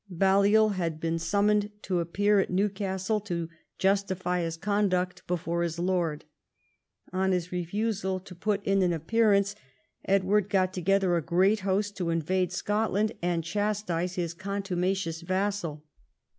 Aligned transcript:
Balliol 0.09 0.69
had 0.69 0.99
been 0.99 1.19
summoned 1.19 1.69
to 1.83 1.99
appear 1.99 2.39
at 2.39 2.49
New 2.49 2.69
castle 2.69 3.19
to 3.19 3.49
justify 3.77 4.41
his 4.41 4.57
conduct 4.57 5.21
before 5.27 5.61
his 5.61 5.77
lord. 5.77 6.25
On 7.13 7.31
his 7.31 7.51
refusal 7.51 8.19
to 8.21 8.33
put 8.33 8.65
in 8.65 8.81
an 8.81 8.93
appearance, 8.93 9.53
Edward 10.05 10.49
got 10.49 10.73
together 10.73 11.15
a 11.17 11.21
great 11.21 11.59
host 11.59 11.95
to 11.97 12.09
invade 12.09 12.51
Scotland, 12.51 13.11
and 13.21 13.43
chastise 13.43 14.15
his 14.15 14.33
con 14.33 14.63
tumacious 14.63 15.21
vassal. 15.21 15.85